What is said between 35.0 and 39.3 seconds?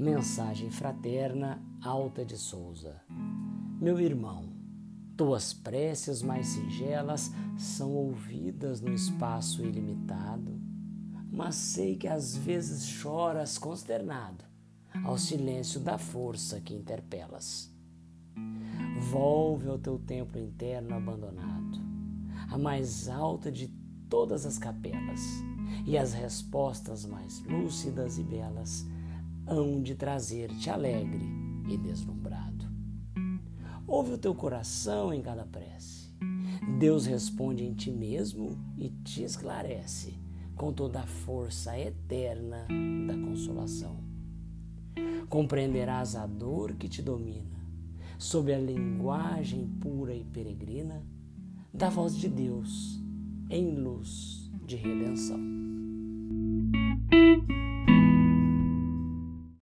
em cada prece. Deus responde em ti mesmo e te